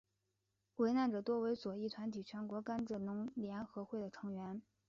[0.77, 4.59] 罹难者多为左翼团体全国甘蔗农联合会的成员。